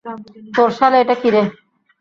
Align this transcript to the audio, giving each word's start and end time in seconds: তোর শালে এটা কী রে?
তোর 0.55 0.69
শালে 0.77 0.97
এটা 0.99 1.15
কী 1.21 1.29
রে? 1.33 1.41